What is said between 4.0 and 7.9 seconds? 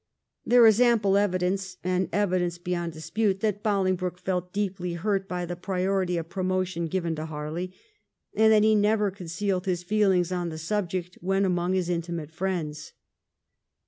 felt deeply hurt by the priority of promotion given to Harley,